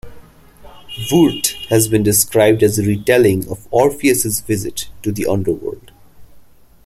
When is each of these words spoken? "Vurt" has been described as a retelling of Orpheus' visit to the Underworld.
"Vurt" 1.11 1.55
has 1.69 1.87
been 1.87 2.01
described 2.01 2.63
as 2.63 2.79
a 2.79 2.81
retelling 2.81 3.47
of 3.47 3.67
Orpheus' 3.69 4.39
visit 4.39 4.89
to 5.03 5.11
the 5.11 5.27
Underworld. 5.27 5.91